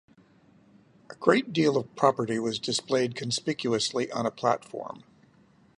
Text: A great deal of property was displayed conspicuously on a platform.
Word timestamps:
A 1.11 1.15
great 1.19 1.53
deal 1.53 1.77
of 1.77 1.95
property 1.95 2.39
was 2.39 2.57
displayed 2.57 3.13
conspicuously 3.13 4.11
on 4.11 4.25
a 4.25 4.31
platform. 4.31 5.03